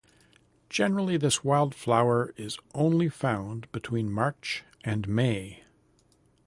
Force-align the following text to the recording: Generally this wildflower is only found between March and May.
Generally 0.67 1.17
this 1.17 1.43
wildflower 1.43 2.33
is 2.35 2.57
only 2.73 3.07
found 3.07 3.71
between 3.71 4.11
March 4.11 4.63
and 4.83 5.07
May. 5.07 5.63